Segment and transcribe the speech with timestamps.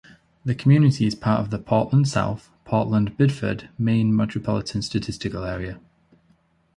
[0.43, 5.79] The community is part of the Portland-South Portland-Biddeford, Maine Metropolitan Statistical Area.